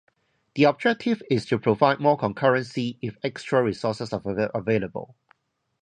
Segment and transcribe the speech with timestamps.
[0.55, 5.15] The objective is to provide more concurrency if extra resources are available.